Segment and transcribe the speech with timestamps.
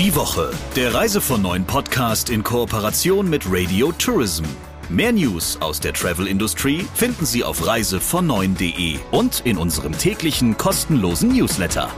[0.00, 4.44] Die Woche, der Reise von neuen Podcast in Kooperation mit Radio Tourism.
[4.88, 11.90] Mehr News aus der Travel-Industrie finden Sie auf reisevon9.de und in unserem täglichen kostenlosen Newsletter.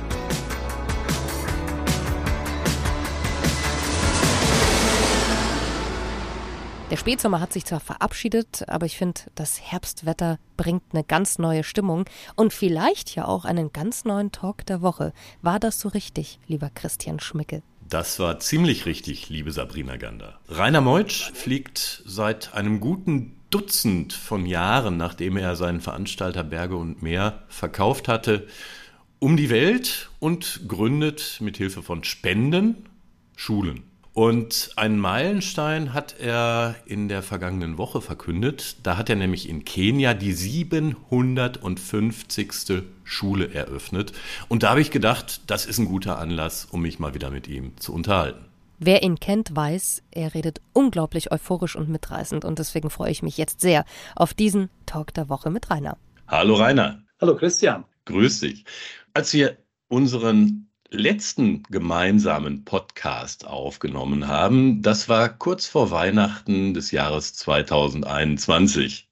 [6.91, 11.63] Der Spätsommer hat sich zwar verabschiedet, aber ich finde, das Herbstwetter bringt eine ganz neue
[11.63, 15.13] Stimmung und vielleicht ja auch einen ganz neuen Talk der Woche.
[15.41, 17.63] War das so richtig, lieber Christian Schmickel?
[17.93, 20.41] Das war ziemlich richtig, liebe Sabrina Gander.
[20.49, 27.03] Rainer Meutsch fliegt seit einem guten Dutzend von Jahren, nachdem er seinen Veranstalter Berge und
[27.03, 28.47] Meer verkauft hatte,
[29.19, 32.89] um die Welt und gründet mit Hilfe von Spenden
[33.37, 33.83] Schulen.
[34.15, 38.77] Und einen Meilenstein hat er in der vergangenen Woche verkündet.
[38.83, 42.83] Da hat er nämlich in Kenia die 750.
[43.05, 44.13] Schule eröffnet.
[44.49, 47.49] Und da habe ich gedacht, das ist ein guter Anlass, um mich mal wieder mit
[47.49, 48.45] ihm zu unterhalten.
[48.79, 52.45] Wer ihn kennt, weiß, er redet unglaublich euphorisch und mitreißend.
[52.45, 53.85] Und deswegen freue ich mich jetzt sehr
[54.17, 55.97] auf diesen Talk der Woche mit Rainer.
[56.27, 57.05] Hallo Rainer.
[57.21, 57.85] Hallo Christian.
[58.07, 58.65] Grüß dich.
[59.15, 67.33] Als wir unseren letzten gemeinsamen Podcast aufgenommen haben, das war kurz vor Weihnachten des Jahres
[67.35, 69.09] 2021.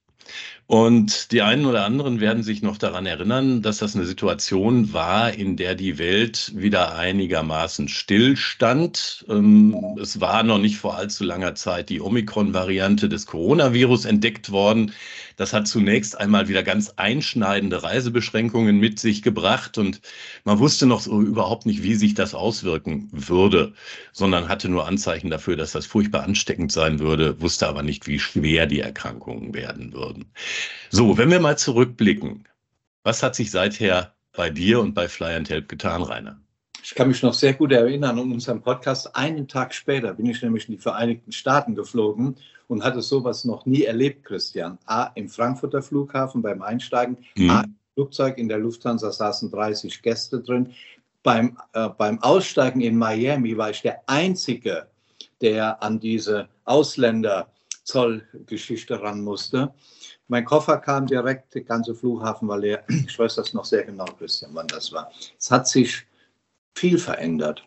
[0.71, 5.33] Und die einen oder anderen werden sich noch daran erinnern, dass das eine Situation war,
[5.33, 9.25] in der die Welt wieder einigermaßen stillstand.
[9.27, 14.93] Ähm, es war noch nicht vor allzu langer Zeit die Omikron-Variante des Coronavirus entdeckt worden.
[15.35, 19.99] Das hat zunächst einmal wieder ganz einschneidende Reisebeschränkungen mit sich gebracht und
[20.43, 23.73] man wusste noch so überhaupt nicht, wie sich das auswirken würde,
[24.13, 28.19] sondern hatte nur Anzeichen dafür, dass das furchtbar ansteckend sein würde, wusste aber nicht, wie
[28.19, 30.31] schwer die Erkrankungen werden würden.
[30.89, 32.47] So, wenn wir mal zurückblicken,
[33.03, 36.39] was hat sich seither bei dir und bei Fly and Help getan, Rainer?
[36.83, 39.15] Ich kann mich noch sehr gut erinnern an unseren Podcast.
[39.15, 42.35] Einen Tag später bin ich nämlich in die Vereinigten Staaten geflogen
[42.67, 44.79] und hatte sowas noch nie erlebt, Christian.
[44.85, 47.49] A, im Frankfurter Flughafen beim Einsteigen, mhm.
[47.49, 50.73] A, im Flugzeug in der Lufthansa saßen 30 Gäste drin.
[51.23, 54.87] Beim, äh, beim Aussteigen in Miami war ich der Einzige,
[55.39, 56.47] der an diese
[57.95, 59.73] Ausländerzollgeschichte ran musste.
[60.27, 62.83] Mein Koffer kam direkt, der ganze Flughafen war leer.
[63.07, 65.11] Ich weiß das noch sehr genau, Christian, wann das war.
[65.37, 66.05] Es hat sich
[66.75, 67.63] viel verändert.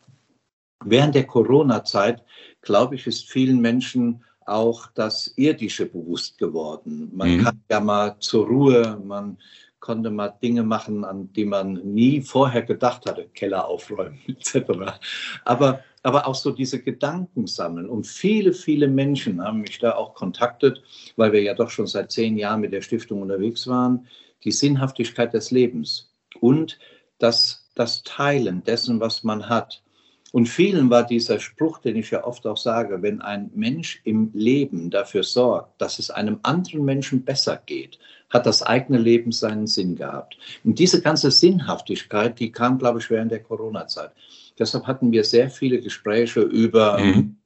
[0.85, 2.23] Während der Corona-Zeit,
[2.63, 7.11] glaube ich, ist vielen Menschen auch das Irdische bewusst geworden.
[7.15, 7.45] Man mhm.
[7.45, 9.39] kann ja mal zur Ruhe, man
[9.81, 14.99] konnte mal Dinge machen, an die man nie vorher gedacht hatte, Keller aufräumen etc.
[15.45, 17.89] Aber, aber auch so diese Gedanken sammeln.
[17.89, 20.83] Und viele, viele Menschen haben mich da auch kontaktet,
[21.17, 24.07] weil wir ja doch schon seit zehn Jahren mit der Stiftung unterwegs waren,
[24.45, 26.79] die Sinnhaftigkeit des Lebens und
[27.19, 29.83] das, das Teilen dessen, was man hat.
[30.31, 34.31] Und vielen war dieser Spruch, den ich ja oft auch sage, wenn ein Mensch im
[34.35, 37.99] Leben dafür sorgt, dass es einem anderen Menschen besser geht,
[38.29, 40.37] hat das eigene Leben seinen Sinn gehabt.
[40.65, 44.11] Und diese ganze Sinnhaftigkeit, die kam, glaube ich, während der Corona-Zeit.
[44.59, 47.37] Deshalb hatten wir sehr viele Gespräche über mhm.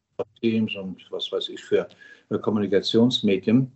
[0.41, 1.89] Teams und was weiß ich für
[2.43, 3.71] Kommunikationsmedien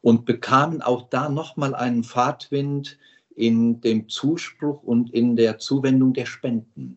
[0.00, 2.96] und bekamen auch da nochmal einen Fahrtwind
[3.34, 6.96] in dem Zuspruch und in der Zuwendung der Spenden.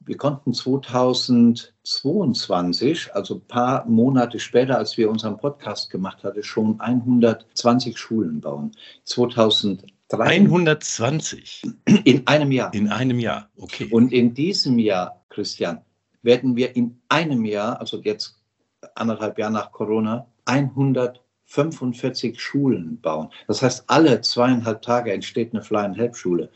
[0.00, 6.80] Wir konnten 2022, also ein paar Monate später, als wir unseren Podcast gemacht hatten, schon
[6.80, 8.72] 120 Schulen bauen.
[9.04, 9.97] 2023.
[10.10, 11.62] 120?
[12.04, 12.72] In einem Jahr.
[12.72, 13.88] In einem Jahr, okay.
[13.90, 15.82] Und in diesem Jahr, Christian,
[16.22, 18.40] werden wir in einem Jahr, also jetzt
[18.94, 23.28] anderthalb Jahre nach Corona, 145 Schulen bauen.
[23.46, 26.50] Das heißt, alle zweieinhalb Tage entsteht eine Fly-and-Help-Schule.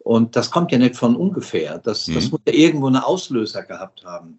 [0.00, 1.78] Und das kommt ja nicht von ungefähr.
[1.78, 2.14] Das, mhm.
[2.14, 4.38] das muss ja irgendwo eine Auslöser gehabt haben.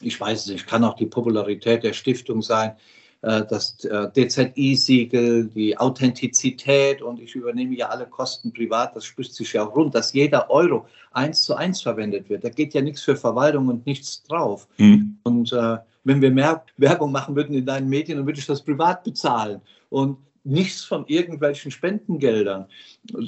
[0.00, 2.76] Ich weiß es nicht, kann auch die Popularität der Stiftung sein,
[3.24, 9.54] das äh, DZI-Siegel, die Authentizität und ich übernehme ja alle Kosten privat, das spricht sich
[9.54, 12.44] ja auch rund, dass jeder Euro eins zu eins verwendet wird.
[12.44, 14.68] Da geht ja nichts für Verwaltung und nichts drauf.
[14.76, 15.18] Mhm.
[15.22, 18.62] Und äh, wenn wir mehr Werbung machen würden in deinen Medien, dann würde ich das
[18.62, 19.60] privat bezahlen.
[19.88, 22.66] Und nichts von irgendwelchen Spendengeldern.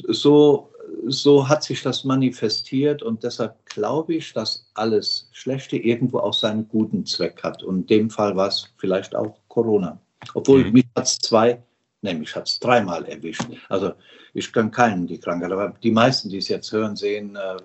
[0.08, 0.70] So,
[1.06, 6.68] so hat sich das manifestiert und deshalb glaube ich, dass alles Schlechte irgendwo auch seinen
[6.68, 7.62] guten Zweck hat.
[7.62, 9.98] Und in dem Fall war es vielleicht auch Corona.
[10.34, 10.72] Obwohl mhm.
[10.72, 11.62] mich hat es zwei,
[12.02, 13.46] nämlich hat es dreimal erwischt.
[13.70, 13.94] Also
[14.34, 17.56] ich kann keinen die Krankheit, aber die meisten, die es jetzt hören, sehen, äh,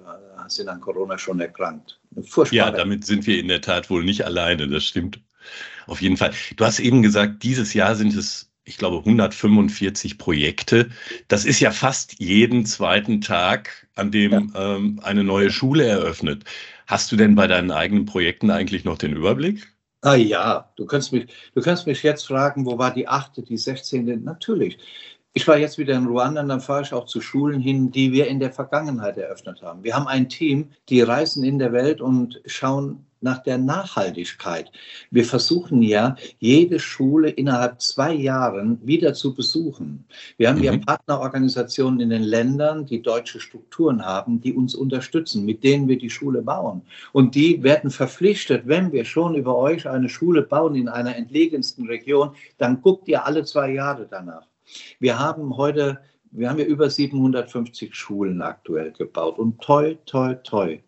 [0.48, 2.00] sind an Corona schon erkrankt.
[2.24, 2.56] Furchtbar.
[2.56, 5.20] Ja, damit sind wir in der Tat wohl nicht alleine, das stimmt.
[5.86, 6.32] Auf jeden Fall.
[6.56, 10.90] Du hast eben gesagt, dieses Jahr sind es ich glaube, 145 Projekte.
[11.28, 14.76] Das ist ja fast jeden zweiten Tag, an dem ja.
[14.76, 16.46] ähm, eine neue Schule eröffnet.
[16.86, 19.68] Hast du denn bei deinen eigenen Projekten eigentlich noch den Überblick?
[20.04, 23.58] Ah ja, du kannst mich, du kannst mich jetzt fragen, wo war die achte, die
[23.58, 24.18] sechzehnte?
[24.18, 24.80] Natürlich.
[25.34, 28.28] Ich war jetzt wieder in Ruanda, dann fahre ich auch zu Schulen hin, die wir
[28.28, 29.84] in der Vergangenheit eröffnet haben.
[29.84, 34.72] Wir haben ein Team, die reisen in der Welt und schauen nach der Nachhaltigkeit.
[35.12, 40.06] Wir versuchen ja, jede Schule innerhalb zwei Jahren wieder zu besuchen.
[40.38, 40.64] Wir haben mhm.
[40.64, 45.98] ja Partnerorganisationen in den Ländern, die deutsche Strukturen haben, die uns unterstützen, mit denen wir
[45.98, 46.82] die Schule bauen.
[47.14, 51.88] Und die werden verpflichtet, wenn wir schon über euch eine Schule bauen in einer entlegensten
[51.88, 54.48] Region, dann guckt ihr alle zwei Jahre danach.
[55.00, 56.00] Wir haben heute,
[56.32, 60.80] wir haben ja über 750 Schulen aktuell gebaut und toi, toi, toi.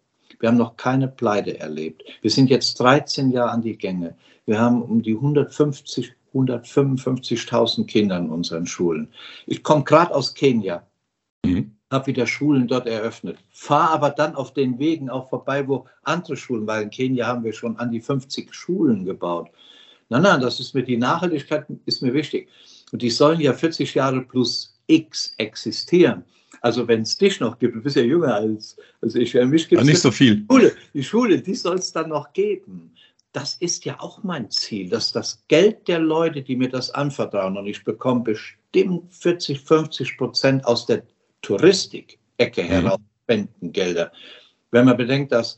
[0.44, 2.04] Wir haben noch keine Pleite erlebt.
[2.22, 4.14] Wir sind jetzt 13 Jahre an die Gänge.
[4.46, 9.08] Wir haben um die 150, 155.000 Kinder in unseren Schulen.
[9.46, 10.86] Ich komme gerade aus Kenia,
[11.46, 11.72] mhm.
[11.90, 16.36] habe wieder Schulen dort eröffnet, fahre aber dann auf den Wegen auch vorbei, wo andere
[16.36, 19.50] Schulen, weil in Kenia haben wir schon an die 50 Schulen gebaut.
[20.10, 22.50] Nein, nein, das ist mir die Nachhaltigkeit ist mir wichtig.
[22.92, 26.26] Und die sollen ja 40 Jahre plus X existieren.
[26.64, 29.68] Also wenn es dich noch gibt, du bist ja jünger als, als ich, ja, mich
[29.68, 30.38] gibt nicht so viel.
[30.38, 32.94] Die Schule, die Schule, die soll es dann noch geben.
[33.34, 37.58] Das ist ja auch mein Ziel, dass das Geld der Leute, die mir das anvertrauen,
[37.58, 41.04] und ich bekomme bestimmt 40, 50 Prozent aus der
[41.42, 42.68] Touristik-Ecke mhm.
[42.68, 44.14] heraus, Spendengelder.
[44.72, 45.58] Wenn man bedenkt, dass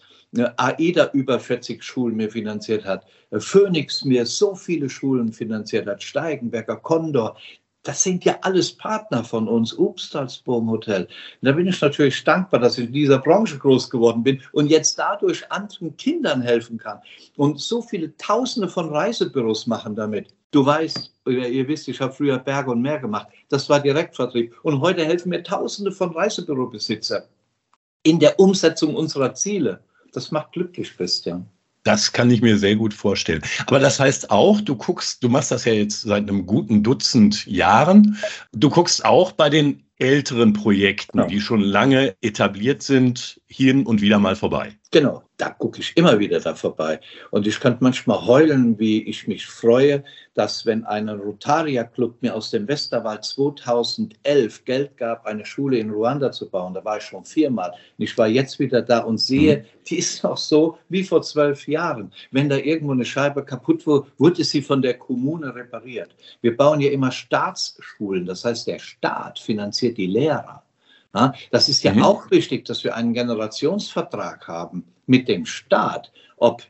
[0.58, 3.06] AIDA über 40 Schulen mir finanziert hat,
[3.38, 7.38] Phoenix mir so viele Schulen finanziert hat, Steigenberger, Condor,
[7.86, 11.08] das sind ja alles Partner von uns, Obstalsboom Hotel.
[11.42, 14.98] da bin ich natürlich dankbar, dass ich in dieser Branche groß geworden bin und jetzt
[14.98, 17.00] dadurch anderen Kindern helfen kann.
[17.38, 20.34] Und so viele Tausende von Reisebüros machen damit.
[20.50, 23.28] Du weißt, ihr wisst, ich habe früher Berge und Meer gemacht.
[23.50, 24.56] Das war Direktvertrieb.
[24.64, 27.24] Und heute helfen mir Tausende von Reisebürobesitzern
[28.04, 29.84] in der Umsetzung unserer Ziele.
[30.12, 31.48] Das macht glücklich, Christian.
[31.86, 33.44] Das kann ich mir sehr gut vorstellen.
[33.68, 37.46] Aber das heißt auch, du guckst, du machst das ja jetzt seit einem guten Dutzend
[37.46, 38.18] Jahren.
[38.54, 41.28] Du guckst auch bei den älteren Projekten, ja.
[41.28, 44.78] die schon lange etabliert sind, hin und wieder mal vorbei.
[44.92, 47.00] Genau, da gucke ich immer wieder da vorbei.
[47.32, 50.04] Und ich kann manchmal heulen, wie ich mich freue,
[50.34, 56.32] dass wenn ein Rotaria-Club mir aus dem Westerwald 2011 Geld gab, eine Schule in Ruanda
[56.32, 57.72] zu bauen, da war ich schon viermal.
[57.72, 59.64] Und ich war jetzt wieder da und sehe, mhm.
[59.88, 62.12] die ist noch so wie vor zwölf Jahren.
[62.32, 66.16] Wenn da irgendwo eine Scheibe kaputt wurde, wurde sie von der Kommune repariert.
[66.42, 70.64] Wir bauen ja immer Staatsschulen, das heißt, der Staat finanziert die Lehrer.
[71.52, 72.04] Das ist ja mhm.
[72.04, 76.64] auch wichtig, dass wir einen Generationsvertrag haben mit dem Staat, ob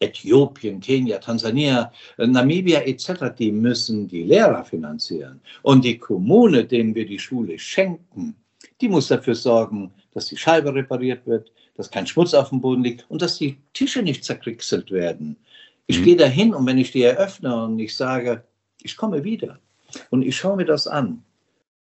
[0.00, 5.40] Äthiopien, Kenia, Tansania, Namibia etc., die müssen die Lehrer finanzieren.
[5.62, 8.36] Und die Kommune, denen wir die Schule schenken,
[8.80, 12.84] die muss dafür sorgen, dass die Scheibe repariert wird, dass kein Schmutz auf dem Boden
[12.84, 15.36] liegt und dass die Tische nicht zerkriegselt werden.
[15.86, 16.04] Ich mhm.
[16.04, 18.44] gehe dahin und wenn ich die eröffne und ich sage,
[18.82, 19.58] ich komme wieder
[20.10, 21.24] und ich schaue mir das an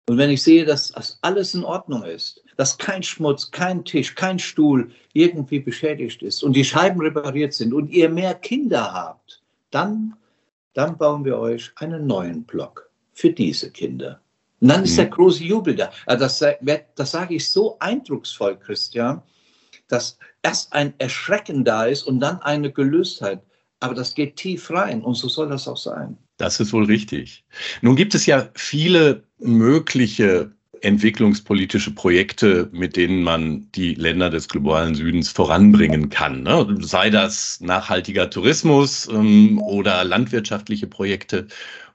[0.09, 4.15] und wenn ich sehe, dass das alles in Ordnung ist, dass kein Schmutz, kein Tisch,
[4.15, 9.39] kein Stuhl irgendwie beschädigt ist und die Scheiben repariert sind und ihr mehr Kinder habt,
[9.69, 10.15] dann,
[10.73, 14.19] dann bauen wir euch einen neuen Block für diese Kinder.
[14.59, 15.11] Und dann ist der mhm.
[15.11, 15.91] große Jubel da.
[16.07, 16.43] Das,
[16.95, 19.21] das sage ich so eindrucksvoll, Christian,
[19.89, 23.43] dass erst ein Erschrecken da ist und dann eine Gelöstheit.
[23.79, 26.17] Aber das geht tief rein und so soll das auch sein.
[26.37, 27.43] Das ist wohl richtig.
[27.81, 34.95] Nun gibt es ja viele mögliche entwicklungspolitische Projekte, mit denen man die Länder des globalen
[34.95, 36.43] Südens voranbringen kann.
[36.43, 36.77] Ne?
[36.79, 41.47] Sei das nachhaltiger Tourismus ähm, oder landwirtschaftliche Projekte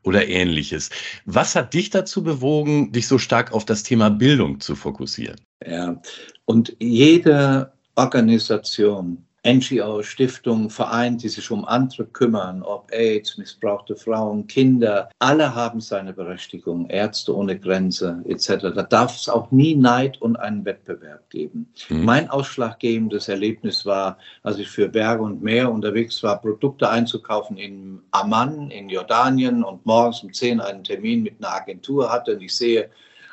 [0.02, 0.90] oder ähnliches.
[1.24, 5.40] Was hat dich dazu bewogen, dich so stark auf das Thema Bildung zu fokussieren?
[5.66, 6.00] Ja,
[6.44, 14.46] und jede Organisation, NGO, Stiftungen, Vereine, die sich um andere kümmern, ob AIDS, missbrauchte Frauen,
[14.46, 18.72] Kinder, alle haben seine Berechtigung, Ärzte ohne Grenze etc.
[18.74, 21.68] Da darf es auch nie Neid und einen Wettbewerb geben.
[21.90, 22.04] Mhm.
[22.04, 28.00] Mein ausschlaggebendes Erlebnis war, als ich für Berge und Meer unterwegs war, Produkte einzukaufen in
[28.12, 32.56] Amman in Jordanien und morgens um 10 einen Termin mit einer Agentur hatte und ich
[32.56, 32.90] sehe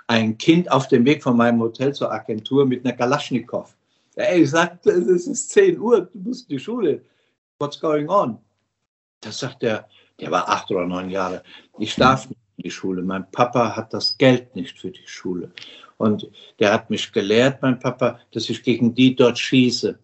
[0.08, 3.74] ein Kind auf dem Weg von meinem Hotel zur Agentur mit einer Galaschnikow
[4.28, 7.04] Ey, ich sagte, es ist 10 Uhr, du musst in die Schule.
[7.60, 8.40] What's going on?
[9.22, 9.88] Da sagt er,
[10.20, 11.44] der war acht oder neun Jahre.
[11.80, 13.02] Ich darf nicht in die Schule.
[13.02, 15.52] Mein Papa hat das Geld nicht für die Schule.
[15.98, 16.28] Und
[16.60, 20.00] der hat mich gelehrt, mein Papa, dass ich gegen die dort schieße.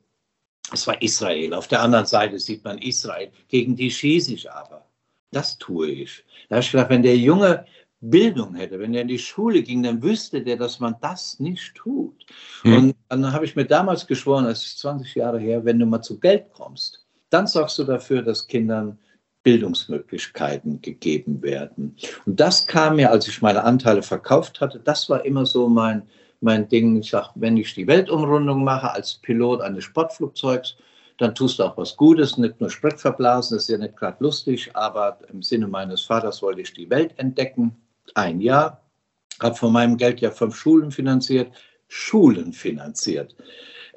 [0.71, 1.53] Es war Israel.
[1.53, 3.31] Auf der anderen Seite sieht man Israel.
[3.47, 4.85] Gegen die schieße ich aber.
[5.31, 6.23] Das tue ich.
[6.49, 7.65] Da habe ich gedacht, wenn der Junge
[7.99, 11.75] Bildung hätte, wenn er in die Schule ging, dann wüsste der, dass man das nicht
[11.75, 12.25] tut.
[12.61, 12.77] Hm.
[12.77, 16.01] Und dann habe ich mir damals geschworen, das ist 20 Jahre her, wenn du mal
[16.01, 18.99] zu Geld kommst, dann sorgst du dafür, dass Kindern
[19.43, 21.95] Bildungsmöglichkeiten gegeben werden.
[22.25, 26.03] Und das kam mir, als ich meine Anteile verkauft hatte, das war immer so mein,
[26.41, 26.99] mein Ding.
[26.99, 30.75] Ich sage, wenn ich die Weltumrundung mache als Pilot eines Sportflugzeugs,
[31.17, 34.17] dann tust du auch was Gutes, nicht nur Sprit verblasen, das ist ja nicht gerade
[34.19, 37.75] lustig, aber im Sinne meines Vaters wollte ich die Welt entdecken.
[38.15, 38.81] Ein Jahr,
[39.41, 41.51] habe von meinem Geld ja fünf Schulen finanziert,
[41.87, 43.35] Schulen finanziert.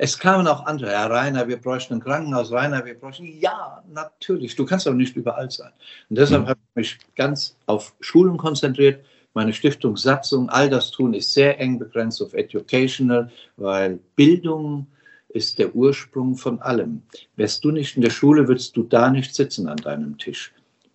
[0.03, 4.57] Es kamen auch andere, Herr Rainer, wir bräuchten ein Krankenhaus, Rainer, wir bräuchten, ja, natürlich,
[4.57, 5.73] du kannst aber nicht überall sein.
[6.09, 6.49] Und deshalb mhm.
[6.49, 9.05] habe ich mich ganz auf Schulen konzentriert.
[9.35, 14.87] Meine Stiftung Satzung, all das tun ist sehr eng begrenzt auf Educational, weil Bildung
[15.29, 17.03] ist der Ursprung von allem.
[17.37, 20.53] Wärst du nicht in der Schule, würdest du da nicht sitzen an deinem Tisch.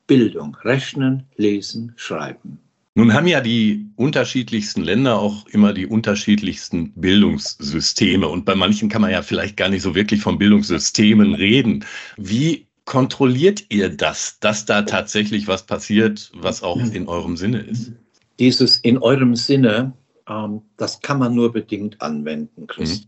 [0.07, 2.59] Bildung, Rechnen, Lesen, Schreiben.
[2.97, 8.25] Nun haben ja die unterschiedlichsten Länder auch immer die unterschiedlichsten Bildungssysteme.
[8.25, 11.83] Und bei manchen kann man ja vielleicht gar nicht so wirklich von Bildungssystemen reden.
[12.15, 17.91] Wie kontrolliert ihr das, dass da tatsächlich was passiert, was auch in eurem Sinne ist?
[18.39, 19.91] Dieses in eurem Sinne,
[20.29, 23.01] ähm, das kann man nur bedingt anwenden, Chris.
[23.01, 23.05] Mhm.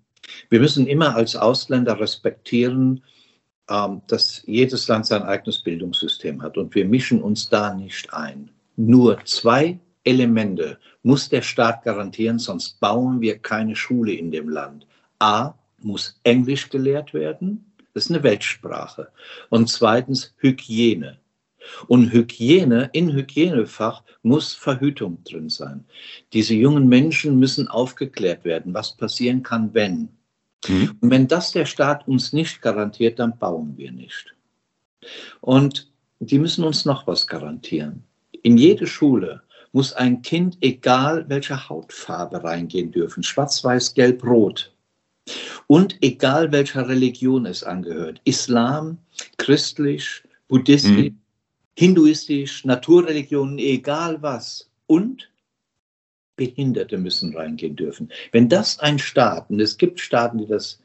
[0.50, 3.02] Wir müssen immer als Ausländer respektieren,
[3.70, 8.50] ähm, dass jedes Land sein eigenes Bildungssystem hat und wir mischen uns da nicht ein.
[8.78, 14.88] Nur zwei Elemente muss der Staat garantieren, sonst bauen wir keine Schule in dem Land.
[15.20, 19.10] A, muss Englisch gelehrt werden, das ist eine Weltsprache.
[19.50, 21.18] Und zweitens Hygiene.
[21.88, 25.86] Und Hygiene, in Hygienefach muss Verhütung drin sein.
[26.32, 30.10] Diese jungen Menschen müssen aufgeklärt werden, was passieren kann, wenn.
[30.68, 30.98] Mhm.
[31.02, 34.36] Und wenn das der Staat uns nicht garantiert, dann bauen wir nicht.
[35.42, 38.04] Und die müssen uns noch was garantieren.
[38.48, 39.42] In jede Schule
[39.74, 43.22] muss ein Kind, egal welcher Hautfarbe, reingehen dürfen.
[43.22, 44.74] Schwarz, weiß, gelb, rot.
[45.68, 48.22] Und egal welcher Religion es angehört.
[48.24, 49.00] Islam,
[49.36, 51.20] christlich, buddhistisch, mhm.
[51.78, 54.70] hinduistisch, Naturreligionen, egal was.
[54.86, 55.30] Und
[56.38, 58.14] Behinderte müssen reingehen dürfen.
[58.32, 60.80] Wenn das ein Staat, und es gibt Staaten, die das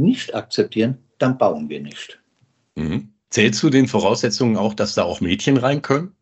[0.00, 2.18] nicht akzeptieren, dann bauen wir nicht.
[2.76, 3.10] Mhm.
[3.28, 6.14] Zählt zu den Voraussetzungen auch, dass da auch Mädchen rein können?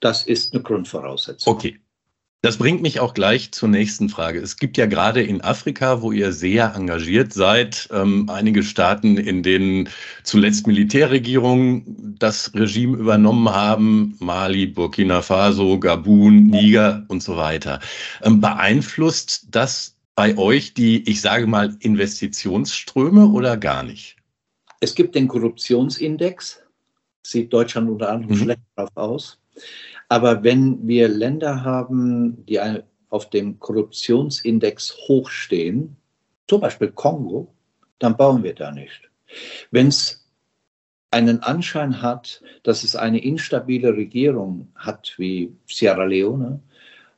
[0.00, 1.52] Das ist eine Grundvoraussetzung.
[1.52, 1.80] Okay.
[2.44, 4.38] Das bringt mich auch gleich zur nächsten Frage.
[4.38, 9.42] Es gibt ja gerade in Afrika, wo ihr sehr engagiert seid, ähm, einige Staaten, in
[9.42, 9.88] denen
[10.24, 17.80] zuletzt Militärregierungen das Regime übernommen haben, Mali, Burkina Faso, Gabun, Niger und so weiter.
[18.22, 24.16] Ähm, beeinflusst das bei euch die, ich sage mal, Investitionsströme oder gar nicht?
[24.80, 26.60] Es gibt den Korruptionsindex,
[27.22, 28.42] sieht Deutschland unter anderem mhm.
[28.42, 29.38] schlecht drauf aus.
[30.08, 32.60] Aber wenn wir Länder haben, die
[33.08, 35.96] auf dem Korruptionsindex hochstehen,
[36.46, 37.54] zum Beispiel Kongo,
[37.98, 39.10] dann bauen wir da nicht.
[39.70, 40.24] Wenn es
[41.10, 46.60] einen Anschein hat, dass es eine instabile Regierung hat wie Sierra Leone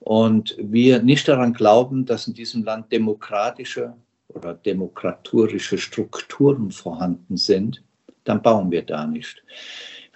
[0.00, 3.94] und wir nicht daran glauben, dass in diesem Land demokratische
[4.28, 7.82] oder demokraturische Strukturen vorhanden sind,
[8.24, 9.42] dann bauen wir da nicht.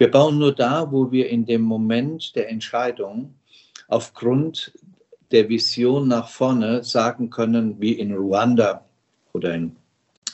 [0.01, 3.35] Wir bauen nur da, wo wir in dem Moment der Entscheidung
[3.87, 4.73] aufgrund
[5.29, 8.83] der Vision nach vorne sagen können, wie in Ruanda
[9.31, 9.75] oder in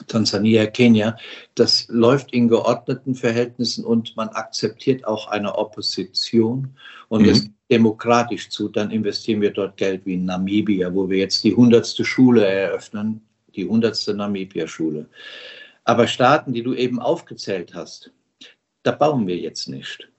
[0.07, 1.17] Tansania, Kenia,
[1.55, 6.69] das läuft in geordneten Verhältnissen und man akzeptiert auch eine Opposition
[7.09, 7.29] und mhm.
[7.29, 11.53] es demokratisch zu, dann investieren wir dort Geld wie in Namibia, wo wir jetzt die
[11.53, 13.19] hundertste Schule eröffnen,
[13.53, 15.07] die hundertste Namibia-Schule.
[15.83, 18.13] Aber Staaten, die du eben aufgezählt hast,
[18.87, 20.09] da bauen wir jetzt nicht.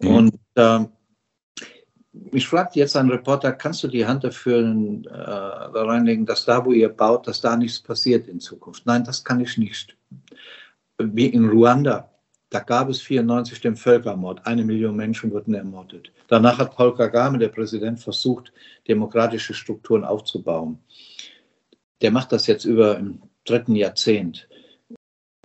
[0.00, 0.14] Mhm.
[0.14, 0.84] Und äh,
[2.12, 6.64] mich fragt jetzt ein Reporter, kannst du die Hand dafür äh, da reinlegen, dass da,
[6.64, 8.84] wo ihr baut, dass da nichts passiert in Zukunft?
[8.86, 9.96] Nein, das kann ich nicht.
[10.98, 12.10] Wie in Ruanda,
[12.50, 14.46] da gab es 94 den Völkermord.
[14.46, 16.10] Eine Million Menschen wurden ermordet.
[16.28, 18.52] Danach hat Paul Kagame, der Präsident, versucht,
[18.88, 20.78] demokratische Strukturen aufzubauen.
[22.02, 24.48] Der macht das jetzt über im dritten Jahrzehnt.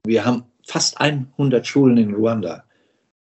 [0.05, 2.63] Wir haben fast 100 Schulen in Ruanda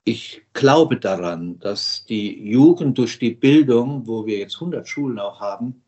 [0.05, 5.41] ich glaube daran, dass die Jugend durch die Bildung, wo wir jetzt 100 Schulen auch
[5.41, 5.83] haben,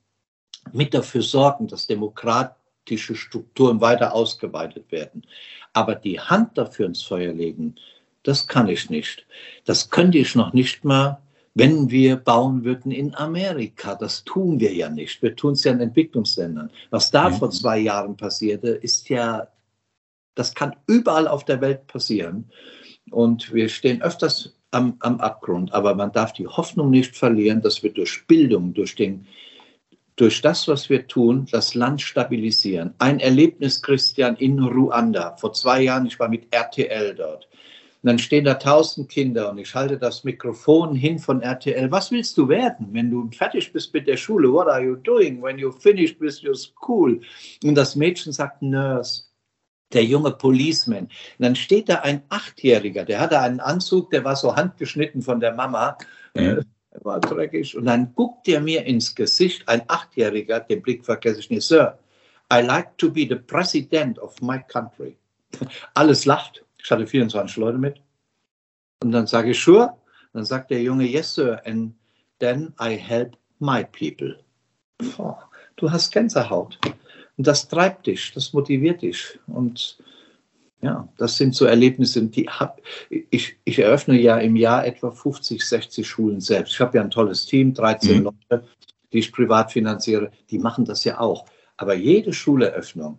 [0.73, 5.23] mit dafür sorgen, dass demokratische Strukturen weiter ausgeweitet werden.
[5.75, 7.77] Aber die Hand dafür ins Feuer legen,
[8.23, 9.27] das kann ich nicht.
[9.67, 11.21] Das könnte ich noch nicht mal,
[11.55, 13.95] wenn wir bauen würden in Amerika.
[13.95, 15.23] Das tun wir ja nicht.
[15.23, 16.71] Wir tun es ja in Entwicklungsländern.
[16.91, 17.35] Was da mhm.
[17.35, 19.49] vor zwei Jahren passierte, ist ja,
[20.35, 22.51] das kann überall auf der Welt passieren.
[23.11, 27.83] Und wir stehen öfters am, am Abgrund, aber man darf die Hoffnung nicht verlieren, dass
[27.83, 29.27] wir durch Bildung, durch den
[30.17, 32.95] durch das, was wir tun, das Land stabilisieren.
[32.99, 35.37] Ein Erlebnis, Christian, in Ruanda.
[35.37, 37.47] Vor zwei Jahren, ich war mit RTL dort.
[38.03, 41.91] Und dann stehen da tausend Kinder und ich halte das Mikrofon hin von RTL.
[41.91, 44.51] Was willst du werden, wenn du fertig bist mit der Schule?
[44.51, 47.21] What are you doing when you finished with your school?
[47.63, 49.26] Und das Mädchen sagt Nurse.
[49.93, 51.05] Der junge Policeman.
[51.05, 55.41] Und dann steht da ein Achtjähriger, der hatte einen Anzug, der war so handgeschnitten von
[55.41, 55.97] der Mama.
[56.35, 56.65] Mhm
[57.05, 57.77] war dreckig.
[57.77, 61.99] Und dann guckt er mir ins Gesicht, ein Achtjähriger, den Blick vergesse ich nicht, Sir,
[62.53, 65.17] I like to be the president of my country.
[65.95, 66.65] Alles lacht.
[66.83, 68.01] Ich hatte 24 Leute mit.
[69.03, 69.97] Und dann sage ich, sure.
[70.33, 71.61] Dann sagt der Junge, yes, sir.
[71.65, 71.95] And
[72.39, 74.39] then I help my people.
[75.17, 76.79] Boah, du hast Gänsehaut.
[77.37, 79.39] Und das treibt dich, das motiviert dich.
[79.47, 79.99] Und
[80.81, 85.63] ja, das sind so Erlebnisse, die hab, ich, ich eröffne ja im Jahr etwa 50,
[85.63, 86.75] 60 Schulen selbst.
[86.75, 88.25] Ich habe ja ein tolles Team, 13 mhm.
[88.25, 88.67] Leute,
[89.13, 91.47] die ich privat finanziere, die machen das ja auch.
[91.77, 93.19] Aber jede Schuleröffnung,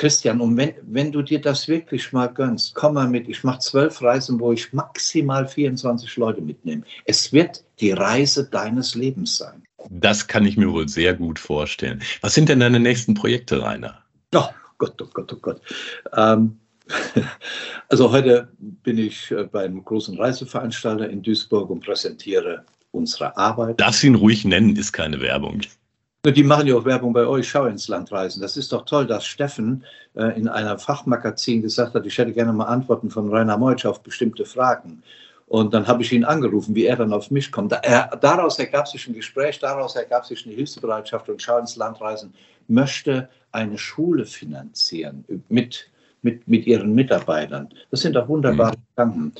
[0.00, 3.58] Christian, und wenn, wenn du dir das wirklich mal gönnst, komm mal mit, ich mache
[3.58, 6.84] zwölf Reisen, wo ich maximal 24 Leute mitnehme.
[7.04, 9.62] Es wird die Reise deines Lebens sein.
[9.90, 12.00] Das kann ich mir wohl sehr gut vorstellen.
[12.22, 14.02] Was sind denn deine nächsten Projekte, Rainer?
[14.34, 15.60] Oh Gott, oh Gott, oh Gott.
[16.16, 16.58] Ähm,
[17.90, 23.78] also heute bin ich äh, beim großen Reiseveranstalter in Duisburg und präsentiere unsere Arbeit.
[23.78, 25.60] Darf Sie ihn ruhig nennen, ist keine Werbung.
[26.24, 28.42] Die machen ja auch Werbung bei euch, Schau ins Land reisen.
[28.42, 29.84] Das ist doch toll, dass Steffen
[30.14, 34.02] äh, in einem Fachmagazin gesagt hat, ich hätte gerne mal Antworten von Rainer Meutsch auf
[34.02, 35.02] bestimmte Fragen.
[35.46, 37.72] Und dann habe ich ihn angerufen, wie er dann auf mich kommt.
[37.72, 42.00] Er, daraus ergab sich ein Gespräch, daraus ergab sich eine Hilfsbereitschaft und Schau ins Land
[42.00, 42.34] reisen
[42.70, 45.90] möchte eine Schule finanzieren mit
[46.22, 47.68] mit, mit ihren Mitarbeitern.
[47.90, 48.82] Das sind auch wunderbare mhm.
[48.90, 49.32] Gedanken.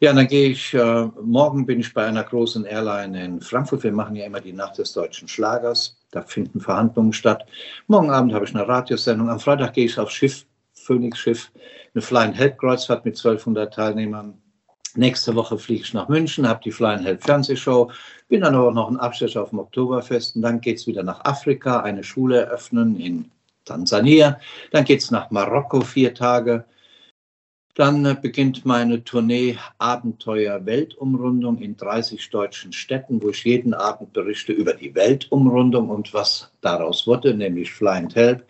[0.00, 3.82] Ja, dann gehe ich, äh, morgen bin ich bei einer großen Airline in Frankfurt.
[3.84, 5.96] Wir machen ja immer die Nacht des deutschen Schlagers.
[6.10, 7.46] Da finden Verhandlungen statt.
[7.86, 9.30] Morgen Abend habe ich eine Radiosendung.
[9.30, 11.52] Am Freitag gehe ich aufs Schiff, Phoenix Schiff,
[11.94, 14.34] eine Flying Help Kreuzfahrt mit 1200 Teilnehmern.
[14.96, 17.92] Nächste Woche fliege ich nach München, habe die Flying Help Fernsehshow,
[18.28, 21.24] bin dann aber noch ein Abstecher auf dem Oktoberfest und dann geht es wieder nach
[21.24, 23.30] Afrika, eine Schule eröffnen in
[23.64, 24.40] Tansania.
[24.72, 26.64] Dann geht es nach Marokko vier Tage.
[27.74, 34.52] Dann beginnt meine Tournee Abenteuer Weltumrundung in 30 deutschen Städten, wo ich jeden Abend berichte
[34.52, 38.44] über die Weltumrundung und was daraus wurde, nämlich Fly and Help.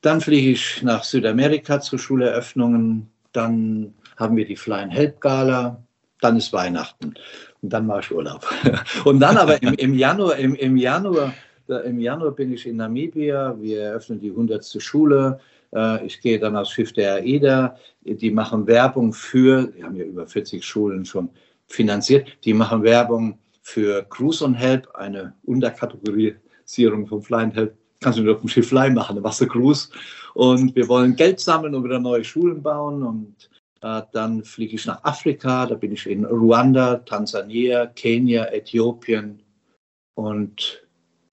[0.00, 3.10] Dann fliege ich nach Südamerika zu Schuleröffnungen.
[3.32, 5.82] Dann haben wir die Fly and Help Gala.
[6.22, 7.14] Dann ist Weihnachten.
[7.60, 8.46] Und dann mache ich Urlaub.
[9.04, 11.34] Und dann aber im, im Januar, im, im Januar
[11.78, 13.56] im Januar bin ich in Namibia.
[13.60, 14.82] Wir eröffnen die 100.
[14.82, 15.38] Schule.
[15.74, 17.76] Äh, ich gehe dann aufs Schiff der AIDA.
[18.04, 21.30] Die machen Werbung für, die haben ja über 40 Schulen schon
[21.66, 27.76] finanziert, die machen Werbung für Cruise on Help, eine Unterkategorisierung von Fly and Help.
[28.00, 29.90] Kannst du nur auf dem Schiff Fly machen, eine Wassercruise.
[30.34, 33.02] Und wir wollen Geld sammeln und wieder neue Schulen bauen.
[33.02, 33.50] Und
[33.82, 35.66] äh, dann fliege ich nach Afrika.
[35.66, 39.42] Da bin ich in Ruanda, Tansania, Kenia, Äthiopien
[40.14, 40.82] und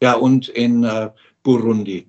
[0.02, 1.10] ja, und in äh,
[1.44, 2.08] Burundi.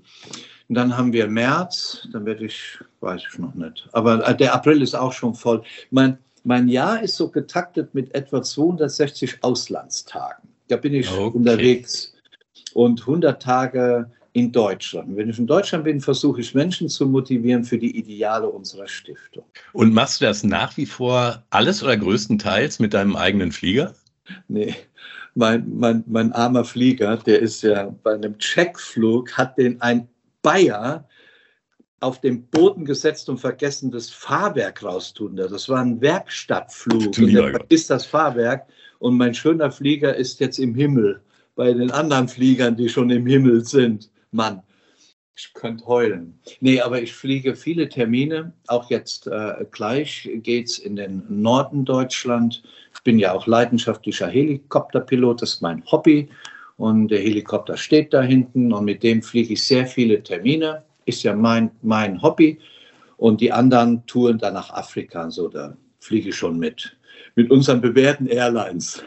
[0.68, 3.88] Und dann haben wir März, dann werde ich, weiß ich noch nicht.
[3.92, 5.62] Aber äh, der April ist auch schon voll.
[5.90, 10.48] Mein, mein Jahr ist so getaktet mit etwa 260 Auslandstagen.
[10.68, 11.36] Da bin ich okay.
[11.36, 12.14] unterwegs.
[12.74, 15.16] Und 100 Tage in Deutschland.
[15.16, 19.44] Wenn ich in Deutschland bin, versuche ich Menschen zu motivieren für die Ideale unserer Stiftung.
[19.72, 23.94] Und machst du das nach wie vor alles oder größtenteils mit deinem eigenen Flieger?
[24.48, 24.74] Nee,
[25.34, 30.06] mein, mein, mein armer Flieger, der ist ja bei einem Checkflug, hat den ein
[30.48, 31.06] Bayer
[32.00, 35.36] auf den Boden gesetzt und vergessen, das Fahrwerk raustun.
[35.36, 37.12] Das war ein Werkstattflug.
[37.12, 38.66] Der ist das Fahrwerk.
[38.98, 41.20] Und mein schöner Flieger ist jetzt im Himmel
[41.54, 44.10] bei den anderen Fliegern, die schon im Himmel sind.
[44.30, 44.62] Mann,
[45.36, 46.40] ich könnte heulen.
[46.60, 48.54] Nee, aber ich fliege viele Termine.
[48.68, 52.62] Auch jetzt äh, gleich geht es in den Norden Deutschland.
[52.94, 56.30] Ich bin ja auch leidenschaftlicher Helikopterpilot, das ist mein Hobby.
[56.78, 60.84] Und der Helikopter steht da hinten und mit dem fliege ich sehr viele Termine.
[61.04, 62.58] Ist ja mein, mein Hobby.
[63.16, 65.28] Und die anderen touren dann nach Afrika.
[65.28, 66.96] So, da fliege ich schon mit.
[67.34, 69.02] Mit unseren bewährten Airlines.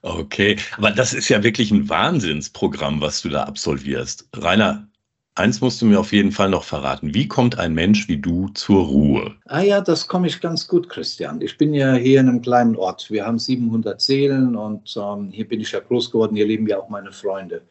[0.00, 4.28] Okay, aber das ist ja wirklich ein Wahnsinnsprogramm, was du da absolvierst.
[4.34, 4.88] Rainer,
[5.34, 7.14] Eins musst du mir auf jeden Fall noch verraten.
[7.14, 9.34] Wie kommt ein Mensch wie du zur Ruhe?
[9.46, 11.40] Ah ja, das komme ich ganz gut, Christian.
[11.40, 13.10] Ich bin ja hier in einem kleinen Ort.
[13.10, 16.36] Wir haben 700 Seelen und ähm, hier bin ich ja groß geworden.
[16.36, 17.62] Hier leben ja auch meine Freunde,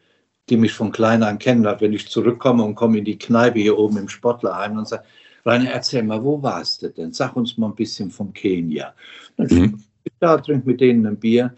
[0.48, 1.64] die mich von klein an kennen.
[1.64, 5.04] Wenn ich zurückkomme und komme in die Kneipe hier oben im Sportlerheim und sage,
[5.46, 7.12] Rainer, erzähl mal, wo warst du denn?
[7.12, 8.92] Sag uns mal ein bisschen von Kenia.
[9.36, 9.84] Dann mhm.
[10.20, 11.54] ja, trink mit denen ein Bier.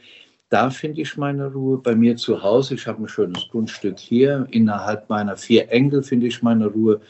[0.48, 1.78] Da finde ich meine Ruhe.
[1.78, 4.46] Bei mir zu Hause, ich habe ein schönes Grundstück hier.
[4.50, 7.00] Innerhalb meiner vier Enkel finde ich meine Ruhe.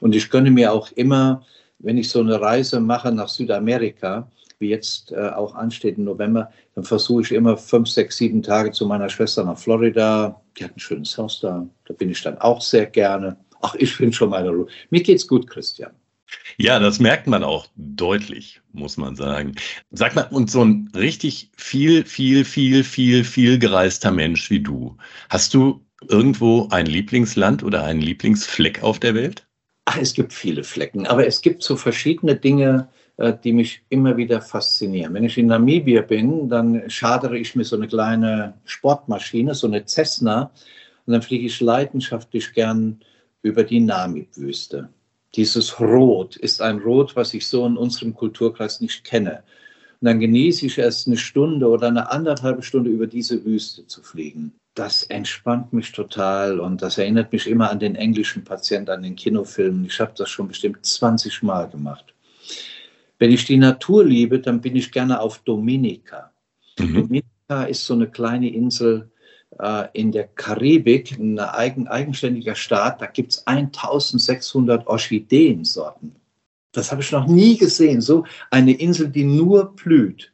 [0.00, 1.44] Und ich gönne mir auch immer,
[1.78, 6.50] wenn ich so eine Reise mache nach Südamerika, wie jetzt äh, auch ansteht im November,
[6.74, 10.40] dann versuche ich immer fünf, sechs, sieben Tage zu meiner Schwester nach Florida.
[10.58, 11.66] Die hat ein schönes Haus da.
[11.86, 13.36] Da bin ich dann auch sehr gerne.
[13.62, 14.66] Ach, ich finde schon meine Ruhe.
[14.90, 15.92] Mir geht's gut, Christian.
[16.58, 19.54] Ja, das merkt man auch deutlich, muss man sagen.
[19.90, 24.96] Sag mal, und so ein richtig viel, viel, viel, viel, viel gereister Mensch wie du,
[25.28, 29.46] hast du irgendwo ein Lieblingsland oder einen Lieblingsfleck auf der Welt?
[29.84, 34.16] Ach, es gibt viele Flecken, aber es gibt so verschiedene Dinge, äh, die mich immer
[34.16, 35.14] wieder faszinieren.
[35.14, 39.84] Wenn ich in Namibia bin, dann schadere ich mir so eine kleine Sportmaschine, so eine
[39.84, 40.52] Cessna,
[41.06, 43.00] und dann fliege ich leidenschaftlich gern
[43.42, 44.90] über die Namib-Wüste.
[45.36, 49.42] Dieses Rot ist ein Rot, was ich so in unserem Kulturkreis nicht kenne.
[50.00, 54.02] Und dann genieße ich es eine Stunde oder eine anderthalbe Stunde über diese Wüste zu
[54.02, 54.54] fliegen.
[54.74, 59.16] Das entspannt mich total und das erinnert mich immer an den englischen Patienten, an den
[59.16, 59.84] Kinofilmen.
[59.84, 62.14] Ich habe das schon bestimmt 20 Mal gemacht.
[63.18, 66.32] Wenn ich die Natur liebe, dann bin ich gerne auf Dominica.
[66.78, 66.94] Mhm.
[66.94, 69.10] Dominica ist so eine kleine Insel
[69.92, 76.16] in der Karibik, ein eigen, eigenständiger Staat, da gibt es 1600 Orchideensorten.
[76.72, 78.00] Das habe ich noch nie gesehen.
[78.00, 80.32] So eine Insel, die nur blüht.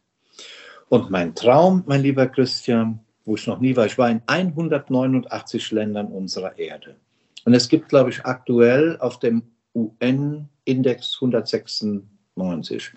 [0.89, 5.73] Und mein Traum, mein lieber Christian, wo ich noch nie war, ich war in 189
[5.73, 6.97] Ländern unserer Erde.
[7.45, 9.43] Und es gibt, glaube ich, aktuell auf dem
[9.75, 12.93] UN-Index 196,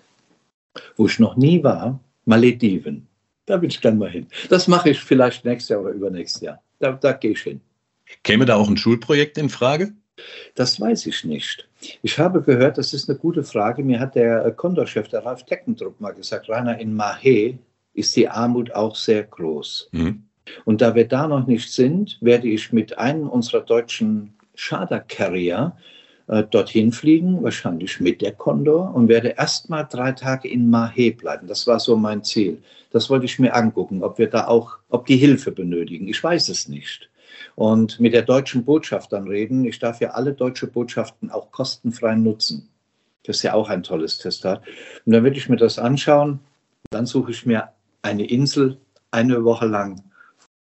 [0.96, 3.08] wo ich noch nie war, Malediven.
[3.50, 4.28] Da will ich gerne mal hin.
[4.48, 6.62] Das mache ich vielleicht nächstes Jahr oder übernächstes Jahr.
[6.78, 7.60] Da, da gehe ich hin.
[8.22, 9.92] Käme da auch ein Schulprojekt in Frage?
[10.54, 11.68] Das weiß ich nicht.
[12.00, 13.82] Ich habe gehört, das ist eine gute Frage.
[13.82, 17.58] Mir hat der Kondorchef, der Ralf Teckendruck, mal gesagt, Rainer, in Mahé
[17.92, 19.88] ist die Armut auch sehr groß.
[19.90, 20.22] Mhm.
[20.64, 25.76] Und da wir da noch nicht sind, werde ich mit einem unserer deutschen Charter-Carrier
[26.30, 31.48] äh, dorthin fliegen, wahrscheinlich mit der Condor und werde erstmal drei Tage in Mahé bleiben.
[31.48, 32.62] Das war so mein Ziel.
[32.92, 36.06] Das wollte ich mir angucken, ob wir da auch, ob die Hilfe benötigen.
[36.06, 37.10] Ich weiß es nicht.
[37.56, 39.64] Und mit der deutschen Botschaft dann reden.
[39.64, 42.68] Ich darf ja alle deutsche Botschaften auch kostenfrei nutzen.
[43.24, 44.62] Das ist ja auch ein tolles Testat.
[45.04, 46.38] Und dann werde ich mir das anschauen.
[46.90, 47.70] Dann suche ich mir
[48.02, 48.78] eine Insel
[49.10, 50.00] eine Woche lang.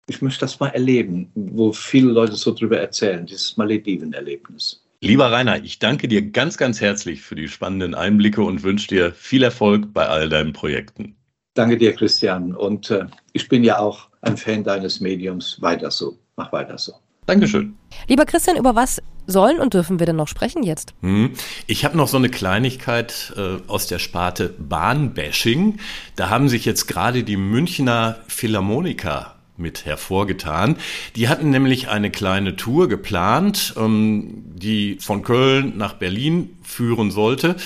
[0.07, 4.88] Ich möchte das mal erleben, wo viele Leute so drüber erzählen, dieses Malediven-Erlebnis.
[5.01, 9.13] Lieber Rainer, ich danke dir ganz, ganz herzlich für die spannenden Einblicke und wünsche dir
[9.13, 11.15] viel Erfolg bei all deinen Projekten.
[11.55, 12.53] Danke dir, Christian.
[12.53, 15.63] Und äh, ich bin ja auch ein Fan deines Mediums.
[15.63, 16.19] Weiter so.
[16.35, 16.95] Mach weiter so.
[17.27, 17.77] Dankeschön.
[18.09, 20.95] Lieber Christian, über was sollen und dürfen wir denn noch sprechen jetzt?
[21.03, 21.33] Hm.
[21.69, 25.79] Ich habe noch so eine Kleinigkeit äh, aus der Sparte Bahnbashing.
[26.17, 30.77] Da haben sich jetzt gerade die Münchner Philharmoniker mit hervorgetan.
[31.17, 37.57] Die hatten nämlich eine kleine Tour geplant, ähm, die von Köln nach Berlin führen sollte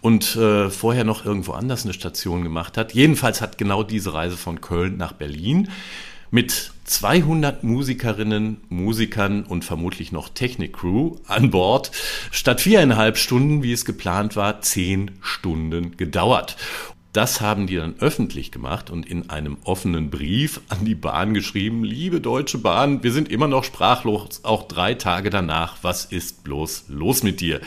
[0.00, 2.92] und äh, vorher noch irgendwo anders eine Station gemacht hat.
[2.92, 5.68] Jedenfalls hat genau diese Reise von Köln nach Berlin
[6.30, 11.90] mit 200 Musikerinnen, Musikern und vermutlich noch Technik-Crew an Bord
[12.30, 16.56] statt viereinhalb Stunden, wie es geplant war, zehn Stunden gedauert.
[17.12, 21.82] Das haben die dann öffentlich gemacht und in einem offenen Brief an die Bahn geschrieben,
[21.82, 26.84] liebe Deutsche Bahn, wir sind immer noch sprachlos, auch drei Tage danach, was ist bloß
[26.86, 27.60] los mit dir?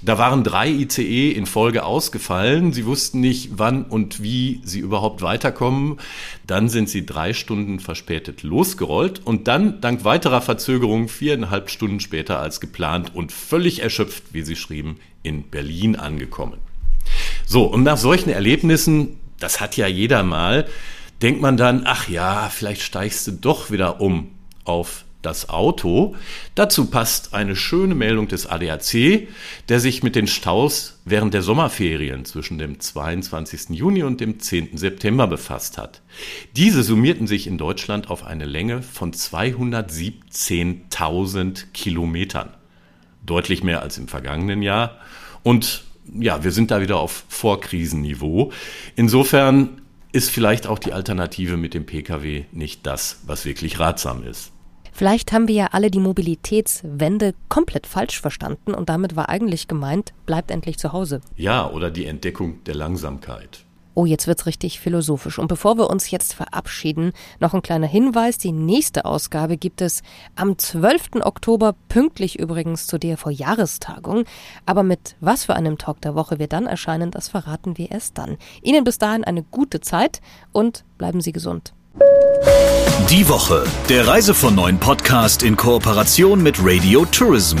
[0.00, 5.20] Da waren drei ICE in Folge ausgefallen, sie wussten nicht, wann und wie sie überhaupt
[5.20, 5.98] weiterkommen.
[6.46, 12.40] Dann sind sie drei Stunden verspätet losgerollt und dann, dank weiterer Verzögerung, viereinhalb Stunden später
[12.40, 16.65] als geplant und völlig erschöpft, wie sie schrieben, in Berlin angekommen.
[17.46, 20.66] So, und nach solchen Erlebnissen, das hat ja jeder mal,
[21.22, 24.32] denkt man dann, ach ja, vielleicht steigst du doch wieder um
[24.64, 26.14] auf das Auto.
[26.54, 29.28] Dazu passt eine schöne Meldung des ADAC,
[29.68, 33.68] der sich mit den Staus während der Sommerferien zwischen dem 22.
[33.70, 34.76] Juni und dem 10.
[34.76, 36.02] September befasst hat.
[36.54, 42.50] Diese summierten sich in Deutschland auf eine Länge von 217.000 Kilometern.
[43.24, 44.98] Deutlich mehr als im vergangenen Jahr.
[45.42, 48.52] Und ja, wir sind da wieder auf Vorkrisenniveau.
[48.94, 54.52] Insofern ist vielleicht auch die Alternative mit dem Pkw nicht das, was wirklich ratsam ist.
[54.92, 60.14] Vielleicht haben wir ja alle die Mobilitätswende komplett falsch verstanden und damit war eigentlich gemeint,
[60.24, 61.20] bleibt endlich zu Hause.
[61.36, 63.65] Ja, oder die Entdeckung der Langsamkeit.
[63.98, 65.38] Oh, jetzt wird's richtig philosophisch.
[65.38, 68.36] Und bevor wir uns jetzt verabschieden, noch ein kleiner Hinweis.
[68.36, 70.02] Die nächste Ausgabe gibt es
[70.34, 71.22] am 12.
[71.22, 74.24] Oktober, pünktlich übrigens zur DRV-Jahrestagung.
[74.66, 78.18] Aber mit was für einem Talk der Woche wir dann erscheinen, das verraten wir erst
[78.18, 78.36] dann.
[78.60, 80.20] Ihnen bis dahin eine gute Zeit
[80.52, 81.72] und bleiben Sie gesund.
[83.08, 87.56] Die Woche, der Reise von neuen Podcast in Kooperation mit Radio Tourism.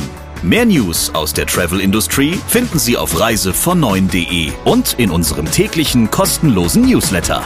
[0.46, 6.82] Mehr News aus der Travel Industry finden Sie auf reisevon9.de und in unserem täglichen kostenlosen
[6.88, 7.42] Newsletter.